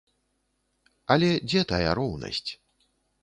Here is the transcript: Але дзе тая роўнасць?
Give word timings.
Але 1.15 1.29
дзе 1.49 1.61
тая 1.73 1.91
роўнасць? 1.99 2.47